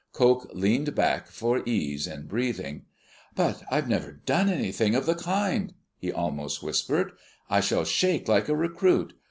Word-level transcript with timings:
Coke 0.13 0.49
leaned 0.51 0.95
back 0.95 1.27
for 1.27 1.61
ease 1.63 2.07
in 2.07 2.23
breathing. 2.25 2.85
"But 3.35 3.61
I've 3.69 3.87
never 3.87 4.11
done 4.13 4.49
anything 4.49 4.95
of 4.95 5.05
the 5.05 5.13
kind," 5.13 5.75
he 5.99 6.11
almost 6.11 6.63
whispered. 6.63 7.11
"I 7.51 7.59
shall 7.61 7.85
shake 7.85 8.27
like 8.27 8.49
a 8.49 8.55
recruit. 8.55 9.13